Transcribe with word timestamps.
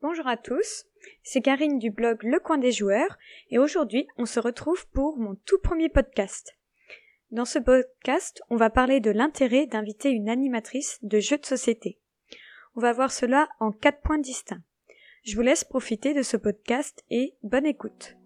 Bonjour 0.00 0.28
à 0.28 0.36
tous, 0.36 0.84
c'est 1.24 1.40
Karine 1.40 1.80
du 1.80 1.90
blog 1.90 2.22
Le 2.22 2.38
Coin 2.38 2.58
des 2.58 2.70
Joueurs 2.70 3.18
et 3.50 3.58
aujourd'hui 3.58 4.06
on 4.16 4.26
se 4.26 4.38
retrouve 4.38 4.86
pour 4.90 5.18
mon 5.18 5.34
tout 5.34 5.58
premier 5.58 5.88
podcast. 5.88 6.56
Dans 7.32 7.44
ce 7.44 7.58
podcast, 7.58 8.40
on 8.48 8.54
va 8.54 8.70
parler 8.70 9.00
de 9.00 9.10
l'intérêt 9.10 9.66
d'inviter 9.66 10.10
une 10.10 10.28
animatrice 10.28 11.00
de 11.02 11.18
jeux 11.18 11.38
de 11.38 11.44
société. 11.44 11.98
On 12.76 12.80
va 12.80 12.92
voir 12.92 13.10
cela 13.10 13.48
en 13.58 13.72
quatre 13.72 14.00
points 14.00 14.20
distincts. 14.20 14.62
Je 15.24 15.34
vous 15.34 15.42
laisse 15.42 15.64
profiter 15.64 16.14
de 16.14 16.22
ce 16.22 16.36
podcast 16.36 17.04
et 17.10 17.34
bonne 17.42 17.66
écoute. 17.66 18.16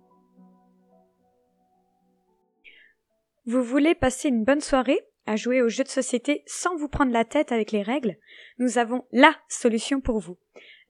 Vous 3.47 3.63
voulez 3.63 3.95
passer 3.95 4.29
une 4.29 4.45
bonne 4.45 4.61
soirée 4.61 5.01
à 5.25 5.37
jouer 5.37 5.63
aux 5.63 5.71
jeux 5.71 5.85
de 5.85 5.89
société 5.89 6.43
sans 6.45 6.77
vous 6.77 6.89
prendre 6.89 7.13
la 7.13 7.25
tête 7.25 7.51
avec 7.51 7.73
les 7.73 7.83
règles? 7.83 8.19
Nous 8.59 8.77
avons 8.77 9.07
LA 9.11 9.35
solution 9.49 10.03
pour 10.03 10.19
vous. 10.19 10.37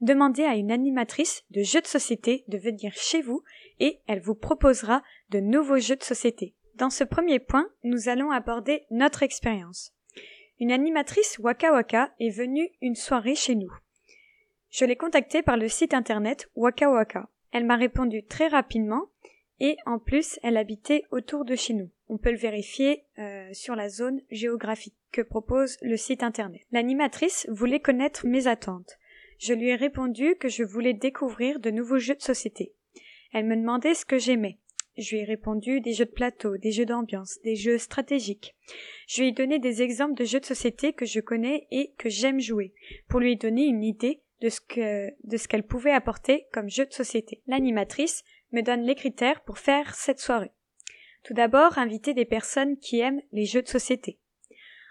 Demandez 0.03 0.43
à 0.43 0.57
une 0.57 0.73
animatrice 0.73 1.45
de 1.51 1.63
jeux 1.63 1.79
de 1.79 1.87
société 1.87 2.43
de 2.49 2.57
venir 2.57 2.91
chez 2.93 3.21
vous 3.21 3.41
et 3.79 4.01
elle 4.05 4.19
vous 4.19 4.35
proposera 4.35 5.01
de 5.29 5.39
nouveaux 5.39 5.77
jeux 5.77 5.95
de 5.95 6.03
société. 6.03 6.53
Dans 6.75 6.89
ce 6.89 7.05
premier 7.05 7.39
point, 7.39 7.69
nous 7.85 8.09
allons 8.09 8.29
aborder 8.29 8.83
notre 8.91 9.23
expérience. 9.23 9.93
Une 10.59 10.73
animatrice 10.73 11.39
Waka 11.39 11.71
Waka 11.71 12.11
est 12.19 12.31
venue 12.31 12.69
une 12.81 12.95
soirée 12.95 13.35
chez 13.35 13.55
nous. 13.55 13.71
Je 14.71 14.83
l'ai 14.83 14.97
contactée 14.97 15.41
par 15.41 15.55
le 15.55 15.69
site 15.69 15.93
internet 15.93 16.49
Waka 16.57 16.91
Waka. 16.91 17.29
Elle 17.53 17.65
m'a 17.65 17.77
répondu 17.77 18.25
très 18.25 18.49
rapidement 18.49 19.05
et 19.61 19.77
en 19.85 19.99
plus 19.99 20.37
elle 20.43 20.57
habitait 20.57 21.05
autour 21.11 21.45
de 21.45 21.55
chez 21.55 21.75
nous. 21.75 21.89
On 22.09 22.17
peut 22.17 22.31
le 22.31 22.37
vérifier 22.37 23.05
euh, 23.19 23.47
sur 23.53 23.77
la 23.77 23.87
zone 23.87 24.19
géographique 24.29 24.97
que 25.13 25.21
propose 25.21 25.77
le 25.81 25.95
site 25.95 26.23
internet. 26.23 26.63
L'animatrice 26.73 27.47
voulait 27.49 27.79
connaître 27.79 28.27
mes 28.27 28.47
attentes. 28.47 28.97
Je 29.39 29.53
lui 29.53 29.69
ai 29.69 29.75
répondu 29.75 30.35
que 30.35 30.49
je 30.49 30.63
voulais 30.63 30.93
découvrir 30.93 31.59
de 31.59 31.71
nouveaux 31.71 31.99
jeux 31.99 32.15
de 32.15 32.21
société. 32.21 32.73
Elle 33.33 33.45
me 33.45 33.55
demandait 33.55 33.93
ce 33.93 34.05
que 34.05 34.19
j'aimais. 34.19 34.59
Je 34.97 35.15
lui 35.15 35.21
ai 35.21 35.25
répondu 35.25 35.81
des 35.81 35.93
jeux 35.93 36.05
de 36.05 36.11
plateau, 36.11 36.57
des 36.57 36.71
jeux 36.71 36.85
d'ambiance, 36.85 37.39
des 37.43 37.55
jeux 37.55 37.79
stratégiques. 37.79 38.55
Je 39.07 39.21
lui 39.21 39.29
ai 39.29 39.31
donné 39.31 39.57
des 39.57 39.81
exemples 39.81 40.13
de 40.13 40.23
jeux 40.23 40.39
de 40.39 40.45
société 40.45 40.93
que 40.93 41.05
je 41.05 41.19
connais 41.19 41.67
et 41.71 41.93
que 41.97 42.09
j'aime 42.09 42.39
jouer, 42.39 42.73
pour 43.09 43.19
lui 43.19 43.35
donner 43.35 43.65
une 43.65 43.83
idée 43.83 44.21
de 44.41 44.49
ce 44.49 44.61
que, 44.61 45.09
de 45.23 45.37
ce 45.37 45.47
qu'elle 45.47 45.63
pouvait 45.63 45.93
apporter 45.93 46.45
comme 46.53 46.69
jeu 46.69 46.85
de 46.85 46.93
société. 46.93 47.41
L'animatrice 47.47 48.23
me 48.51 48.61
donne 48.61 48.83
les 48.83 48.93
critères 48.93 49.41
pour 49.41 49.57
faire 49.57 49.95
cette 49.95 50.19
soirée. 50.19 50.51
Tout 51.23 51.33
d'abord, 51.33 51.79
inviter 51.79 52.13
des 52.13 52.25
personnes 52.25 52.77
qui 52.77 52.99
aiment 52.99 53.21
les 53.31 53.45
jeux 53.45 53.61
de 53.63 53.67
société. 53.67 54.19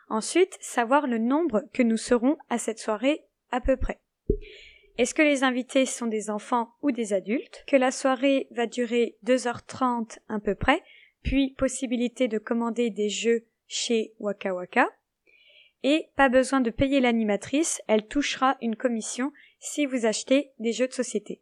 Ensuite, 0.09 0.59
savoir 0.61 1.07
le 1.07 1.19
nombre 1.19 1.65
que 1.73 1.83
nous 1.83 1.97
serons 1.97 2.37
à 2.49 2.59
cette 2.59 2.79
soirée 2.79 3.25
à 3.51 3.61
peu 3.61 3.77
près. 3.77 4.01
Est-ce 4.99 5.15
que 5.15 5.23
les 5.23 5.43
invités 5.43 5.87
sont 5.87 6.07
des 6.07 6.31
enfants 6.31 6.75
ou 6.83 6.91
des 6.91 7.13
adultes? 7.13 7.65
Que 7.67 7.77
la 7.77 7.91
soirée 7.91 8.47
va 8.51 8.67
durer 8.67 9.17
2h30 9.25 10.19
à 10.29 10.39
peu 10.39 10.55
près, 10.55 10.83
puis 11.23 11.55
possibilité 11.55 12.29
de 12.29 12.39
commander 12.39 12.91
des 12.91 13.09
jeux 13.09 13.47
chez 13.67 14.13
Waka 14.19 14.55
Waka. 14.55 14.89
Et 15.83 16.09
pas 16.15 16.29
besoin 16.29 16.61
de 16.61 16.71
payer 16.71 17.01
l'animatrice, 17.01 17.81
elle 17.89 18.07
touchera 18.07 18.57
une 18.61 18.77
commission 18.77 19.33
si 19.59 19.87
vous 19.87 20.07
achetez 20.07 20.53
des 20.59 20.73
jeux 20.73 20.87
de 20.89 20.93
société. 20.93 21.41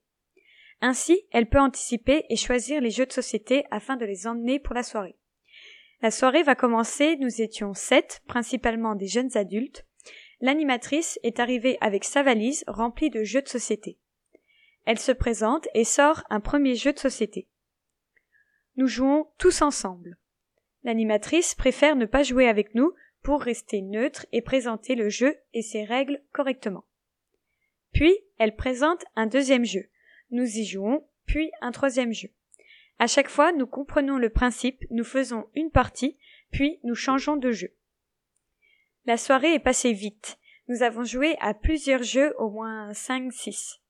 Ainsi, 0.80 1.20
elle 1.32 1.48
peut 1.48 1.60
anticiper 1.60 2.24
et 2.30 2.36
choisir 2.36 2.80
les 2.80 2.90
jeux 2.90 3.04
de 3.04 3.12
société 3.12 3.64
afin 3.70 3.96
de 3.96 4.06
les 4.06 4.26
emmener 4.26 4.58
pour 4.58 4.74
la 4.74 4.82
soirée. 4.82 5.16
La 6.00 6.10
soirée 6.10 6.42
va 6.42 6.54
commencer, 6.54 7.16
nous 7.16 7.42
étions 7.42 7.74
sept, 7.74 8.22
principalement 8.26 8.94
des 8.94 9.06
jeunes 9.06 9.36
adultes, 9.36 9.84
l'animatrice 10.40 11.18
est 11.22 11.40
arrivée 11.40 11.78
avec 11.80 12.04
sa 12.04 12.22
valise 12.22 12.64
remplie 12.66 13.10
de 13.10 13.24
jeux 13.24 13.42
de 13.42 13.48
société. 13.48 13.98
Elle 14.86 14.98
se 14.98 15.12
présente 15.12 15.68
et 15.74 15.84
sort 15.84 16.24
un 16.30 16.40
premier 16.40 16.74
jeu 16.74 16.92
de 16.92 16.98
société. 16.98 17.48
Nous 18.76 18.86
jouons 18.86 19.26
tous 19.38 19.62
ensemble. 19.62 20.16
L'animatrice 20.84 21.54
préfère 21.54 21.96
ne 21.96 22.06
pas 22.06 22.22
jouer 22.22 22.48
avec 22.48 22.74
nous 22.74 22.94
pour 23.22 23.42
rester 23.42 23.82
neutre 23.82 24.24
et 24.32 24.40
présenter 24.40 24.94
le 24.94 25.10
jeu 25.10 25.36
et 25.52 25.62
ses 25.62 25.84
règles 25.84 26.22
correctement. 26.32 26.84
Puis, 27.92 28.16
elle 28.38 28.56
présente 28.56 29.04
un 29.16 29.26
deuxième 29.26 29.64
jeu. 29.64 29.88
Nous 30.30 30.46
y 30.46 30.64
jouons, 30.64 31.06
puis 31.26 31.50
un 31.60 31.72
troisième 31.72 32.14
jeu. 32.14 32.30
À 32.98 33.06
chaque 33.06 33.28
fois, 33.28 33.52
nous 33.52 33.66
comprenons 33.66 34.16
le 34.16 34.30
principe, 34.30 34.84
nous 34.90 35.04
faisons 35.04 35.48
une 35.54 35.70
partie, 35.70 36.16
puis 36.50 36.80
nous 36.84 36.94
changeons 36.94 37.36
de 37.36 37.50
jeu. 37.50 37.74
La 39.10 39.16
soirée 39.16 39.54
est 39.54 39.58
passée 39.58 39.92
vite. 39.92 40.38
Nous 40.68 40.84
avons 40.84 41.02
joué 41.02 41.36
à 41.40 41.52
plusieurs 41.52 42.04
jeux, 42.04 42.32
au 42.38 42.48
moins 42.48 42.94
cinq, 42.94 43.32
six. 43.32 43.80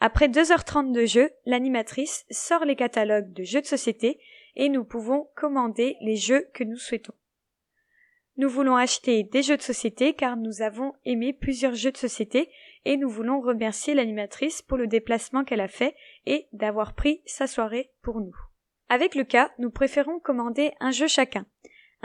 Après 0.00 0.28
deux 0.28 0.50
heures 0.50 0.64
trente 0.64 0.92
de 0.92 1.04
jeu, 1.04 1.30
l'animatrice 1.44 2.24
sort 2.30 2.64
les 2.64 2.74
catalogues 2.74 3.34
de 3.34 3.44
jeux 3.44 3.60
de 3.60 3.66
société 3.66 4.18
et 4.56 4.70
nous 4.70 4.82
pouvons 4.82 5.28
commander 5.36 5.98
les 6.00 6.16
jeux 6.16 6.48
que 6.54 6.64
nous 6.64 6.78
souhaitons. 6.78 7.12
Nous 8.38 8.48
voulons 8.48 8.76
acheter 8.76 9.24
des 9.24 9.42
jeux 9.42 9.58
de 9.58 9.62
société 9.62 10.14
car 10.14 10.38
nous 10.38 10.62
avons 10.62 10.94
aimé 11.04 11.34
plusieurs 11.34 11.74
jeux 11.74 11.92
de 11.92 11.98
société 11.98 12.48
et 12.86 12.96
nous 12.96 13.10
voulons 13.10 13.42
remercier 13.42 13.92
l'animatrice 13.92 14.62
pour 14.62 14.78
le 14.78 14.86
déplacement 14.86 15.44
qu'elle 15.44 15.60
a 15.60 15.68
fait 15.68 15.94
et 16.24 16.46
d'avoir 16.54 16.94
pris 16.94 17.20
sa 17.26 17.46
soirée 17.46 17.90
pour 18.00 18.22
nous. 18.22 18.36
Avec 18.88 19.16
le 19.16 19.24
cas, 19.24 19.50
nous 19.58 19.70
préférons 19.70 20.18
commander 20.18 20.72
un 20.80 20.92
jeu 20.92 21.08
chacun. 21.08 21.44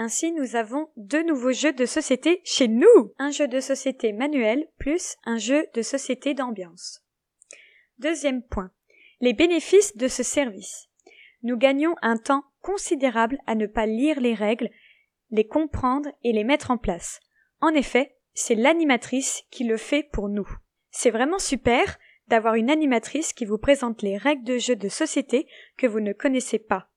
Ainsi, 0.01 0.31
nous 0.31 0.55
avons 0.55 0.87
deux 0.95 1.23
nouveaux 1.23 1.51
jeux 1.51 1.73
de 1.73 1.85
société 1.85 2.39
chez 2.45 2.69
nous. 2.69 3.13
Un 3.17 3.31
jeu 3.31 3.49
de 3.49 3.59
société 3.59 4.13
manuel 4.13 4.65
plus 4.77 5.17
un 5.25 5.37
jeu 5.37 5.67
de 5.73 5.81
société 5.81 6.33
d'ambiance. 6.33 7.03
Deuxième 7.97 8.41
point. 8.41 8.71
Les 9.19 9.33
bénéfices 9.33 9.97
de 9.97 10.07
ce 10.07 10.23
service. 10.23 10.87
Nous 11.43 11.57
gagnons 11.57 11.95
un 12.01 12.15
temps 12.15 12.45
considérable 12.61 13.39
à 13.45 13.55
ne 13.55 13.65
pas 13.65 13.85
lire 13.87 14.21
les 14.21 14.33
règles, 14.33 14.69
les 15.31 15.45
comprendre 15.45 16.07
et 16.23 16.31
les 16.31 16.45
mettre 16.45 16.71
en 16.71 16.77
place. 16.77 17.19
En 17.59 17.73
effet, 17.73 18.15
c'est 18.33 18.55
l'animatrice 18.55 19.43
qui 19.51 19.65
le 19.65 19.75
fait 19.75 20.03
pour 20.03 20.29
nous. 20.29 20.47
C'est 20.91 21.11
vraiment 21.11 21.39
super 21.39 21.99
d'avoir 22.29 22.55
une 22.55 22.69
animatrice 22.69 23.33
qui 23.33 23.43
vous 23.43 23.57
présente 23.57 24.01
les 24.01 24.15
règles 24.15 24.45
de 24.45 24.59
jeu 24.59 24.77
de 24.77 24.87
société 24.87 25.45
que 25.75 25.87
vous 25.87 25.99
ne 25.99 26.13
connaissez 26.13 26.57
pas. 26.57 26.87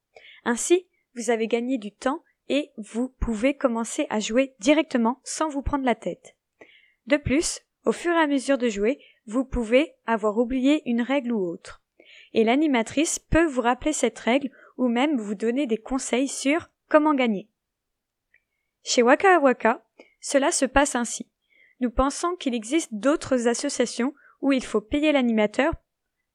Ainsi, 0.45 0.87
vous 1.17 1.31
avez 1.31 1.49
gagné 1.49 1.79
du 1.79 1.91
temps 1.91 2.23
et 2.49 2.71
vous 2.77 3.09
pouvez 3.09 3.55
commencer 3.55 4.07
à 4.11 4.21
jouer 4.21 4.55
directement 4.61 5.21
sans 5.25 5.49
vous 5.49 5.63
prendre 5.63 5.85
la 5.85 5.95
tête. 5.95 6.37
De 7.07 7.17
plus, 7.17 7.61
au 7.85 7.93
fur 7.93 8.13
et 8.13 8.19
à 8.19 8.27
mesure 8.27 8.59
de 8.59 8.69
jouer, 8.69 9.01
vous 9.27 9.45
pouvez 9.45 9.95
avoir 10.07 10.39
oublié 10.39 10.83
une 10.87 11.03
règle 11.03 11.33
ou 11.33 11.41
autre. 11.41 11.83
Et 12.33 12.45
l'animatrice 12.45 13.19
peut 13.19 13.47
vous 13.47 13.61
rappeler 13.61 13.93
cette 13.93 14.19
règle 14.19 14.51
ou 14.77 14.89
même 14.89 15.19
vous 15.19 15.35
donner 15.35 15.67
des 15.67 15.79
conseils 15.79 16.29
sur 16.29 16.71
comment 16.89 17.15
gagner. 17.15 17.49
Chez 18.83 19.03
Waka 19.03 19.39
Waka, 19.39 19.85
cela 20.21 20.51
se 20.51 20.65
passe 20.65 20.95
ainsi. 20.95 21.29
Nous 21.81 21.91
pensons 21.91 22.37
qu'il 22.37 22.55
existe 22.55 22.93
d'autres 22.93 23.49
associations 23.49 24.15
où 24.41 24.53
il 24.53 24.65
faut 24.65 24.81
payer 24.81 25.13
l'animateur 25.13 25.73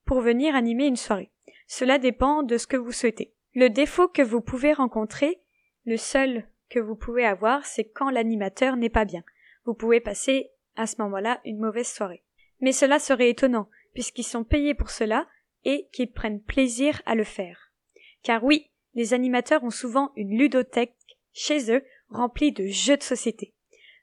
pour 0.06 0.22
venir 0.22 0.56
animer 0.56 0.86
une 0.86 0.96
soirée. 0.96 1.32
Cela 1.68 1.98
dépend 2.00 2.44
de 2.44 2.58
ce 2.58 2.68
que 2.68 2.78
vous 2.78 2.92
souhaitez. 2.92 3.34
Le 3.54 3.70
défaut 3.70 4.08
que 4.08 4.22
vous 4.22 4.42
pouvez 4.42 4.74
rencontrer 4.74 5.42
le 5.88 5.98
seul 5.98 6.46
que 6.70 6.80
vous 6.80 6.96
pouvez 6.96 7.26
avoir, 7.26 7.66
c'est 7.66 7.86
quand 7.86 8.10
l'animateur 8.10 8.76
n'est 8.76 8.90
pas 8.90 9.06
bien. 9.06 9.24
Vous 9.64 9.74
pouvez 9.74 10.02
passer 10.02 10.52
à 10.76 10.86
ce 10.86 11.02
moment-là 11.02 11.40
une 11.46 11.60
mauvaise 11.60 11.88
soirée. 11.88 12.26
Mais 12.60 12.74
cela 12.74 13.00
serait 13.00 13.30
étonnant, 13.30 13.70
puisqu'ils 13.94 14.24
sont 14.24 14.44
payés 14.44 14.74
pour 14.74 14.90
cela 14.90 15.28
et 15.64 15.88
qu'ils 15.94 16.12
prennent 16.12 16.42
plaisir 16.42 17.02
à 17.06 17.16
le 17.16 17.24
faire. 17.24 17.72
Car 18.22 18.44
oui, 18.44 18.70
les 18.96 19.14
animateurs 19.14 19.64
ont 19.64 19.70
souvent 19.70 20.12
une 20.18 20.38
ludothèque 20.38 20.94
chez 21.32 21.72
eux 21.72 21.84
remplie 22.10 22.52
de 22.52 22.68
jeux 22.68 22.98
de 22.98 23.04
société. 23.04 23.54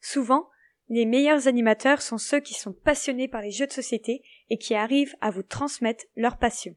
Souvent, 0.01 0.49
les 0.89 1.05
meilleurs 1.05 1.49
animateurs 1.49 2.01
sont 2.01 2.19
ceux 2.19 2.41
qui 2.41 2.55
sont 2.55 2.73
passionnés 2.73 3.29
par 3.29 3.43
les 3.43 3.51
jeux 3.51 3.67
de 3.67 3.73
société 3.73 4.23
et 4.49 4.57
qui 4.57 4.75
arrivent 4.75 5.17
à 5.21 5.31
vous 5.31 5.43
transmettre 5.43 6.07
leur 6.17 6.39
passion. 6.39 6.75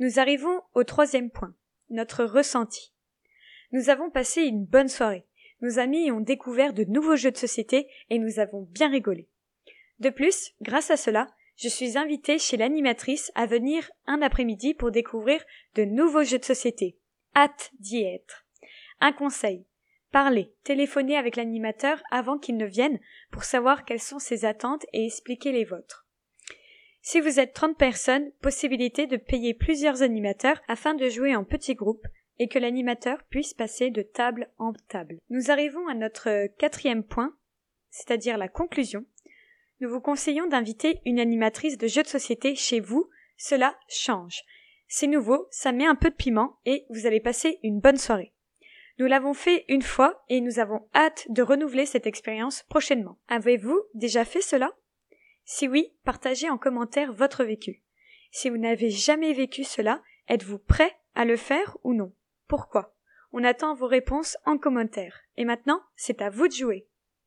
Nous 0.00 0.18
arrivons 0.18 0.62
au 0.74 0.82
troisième 0.82 1.30
point, 1.30 1.54
notre 1.90 2.24
ressenti. 2.24 2.92
Nous 3.72 3.90
avons 3.90 4.10
passé 4.10 4.42
une 4.42 4.64
bonne 4.64 4.88
soirée. 4.88 5.24
Nos 5.60 5.78
amis 5.78 6.10
ont 6.10 6.20
découvert 6.20 6.72
de 6.72 6.84
nouveaux 6.84 7.16
jeux 7.16 7.30
de 7.30 7.36
société 7.36 7.88
et 8.10 8.18
nous 8.18 8.38
avons 8.38 8.62
bien 8.70 8.88
rigolé. 8.88 9.28
De 9.98 10.10
plus, 10.10 10.52
grâce 10.62 10.90
à 10.90 10.96
cela, 10.96 11.26
je 11.56 11.68
suis 11.68 11.98
invitée 11.98 12.38
chez 12.38 12.56
l'animatrice 12.56 13.32
à 13.34 13.46
venir 13.46 13.90
un 14.06 14.22
après-midi 14.22 14.74
pour 14.74 14.92
découvrir 14.92 15.44
de 15.74 15.84
nouveaux 15.84 16.22
jeux 16.22 16.38
de 16.38 16.44
société. 16.44 16.96
Hâte 17.34 17.72
d'y 17.80 18.04
être. 18.04 18.46
Un 19.00 19.12
conseil. 19.12 19.66
Parlez, 20.12 20.54
téléphonez 20.64 21.16
avec 21.16 21.36
l'animateur 21.36 22.00
avant 22.10 22.38
qu'il 22.38 22.56
ne 22.56 22.64
vienne 22.64 22.98
pour 23.30 23.44
savoir 23.44 23.84
quelles 23.84 24.00
sont 24.00 24.18
ses 24.18 24.44
attentes 24.44 24.86
et 24.92 25.04
expliquer 25.04 25.52
les 25.52 25.64
vôtres. 25.64 26.06
Si 27.02 27.20
vous 27.20 27.40
êtes 27.40 27.52
30 27.52 27.76
personnes, 27.76 28.30
possibilité 28.40 29.06
de 29.06 29.16
payer 29.16 29.52
plusieurs 29.52 30.02
animateurs 30.02 30.60
afin 30.68 30.94
de 30.94 31.08
jouer 31.08 31.34
en 31.36 31.44
petits 31.44 31.74
groupes 31.74 32.06
et 32.38 32.48
que 32.48 32.58
l'animateur 32.58 33.22
puisse 33.24 33.54
passer 33.54 33.90
de 33.90 34.02
table 34.02 34.48
en 34.58 34.72
table. 34.88 35.18
Nous 35.30 35.50
arrivons 35.50 35.86
à 35.88 35.94
notre 35.94 36.46
quatrième 36.58 37.04
point, 37.04 37.36
c'est-à-dire 37.90 38.38
la 38.38 38.48
conclusion. 38.48 39.04
Nous 39.80 39.88
vous 39.88 40.00
conseillons 40.00 40.46
d'inviter 40.46 41.00
une 41.04 41.20
animatrice 41.20 41.78
de 41.78 41.86
jeux 41.86 42.02
de 42.02 42.08
société 42.08 42.54
chez 42.54 42.80
vous, 42.80 43.08
cela 43.36 43.78
change. 43.88 44.42
C'est 44.88 45.06
nouveau, 45.06 45.46
ça 45.50 45.72
met 45.72 45.86
un 45.86 45.94
peu 45.94 46.10
de 46.10 46.14
piment 46.14 46.58
et 46.64 46.86
vous 46.90 47.06
allez 47.06 47.20
passer 47.20 47.60
une 47.62 47.80
bonne 47.80 47.98
soirée. 47.98 48.32
Nous 48.98 49.06
l'avons 49.06 49.34
fait 49.34 49.64
une 49.68 49.82
fois 49.82 50.24
et 50.28 50.40
nous 50.40 50.58
avons 50.58 50.88
hâte 50.94 51.26
de 51.28 51.42
renouveler 51.42 51.86
cette 51.86 52.06
expérience 52.06 52.64
prochainement. 52.64 53.18
Avez-vous 53.28 53.80
déjà 53.94 54.24
fait 54.24 54.40
cela? 54.40 54.72
Si 55.44 55.68
oui, 55.68 55.92
partagez 56.04 56.50
en 56.50 56.58
commentaire 56.58 57.12
votre 57.12 57.44
vécu. 57.44 57.82
Si 58.32 58.50
vous 58.50 58.58
n'avez 58.58 58.90
jamais 58.90 59.32
vécu 59.32 59.62
cela, 59.62 60.02
êtes-vous 60.28 60.58
prêt 60.58 60.96
à 61.14 61.24
le 61.24 61.36
faire 61.36 61.76
ou 61.84 61.94
non? 61.94 62.12
Pourquoi? 62.48 62.94
On 63.32 63.44
attend 63.44 63.74
vos 63.74 63.86
réponses 63.86 64.38
en 64.46 64.56
commentaire. 64.56 65.20
Et 65.36 65.44
maintenant, 65.44 65.82
c'est 65.96 66.22
à 66.22 66.30
vous 66.30 66.48
de 66.48 66.52
jouer. 66.54 66.87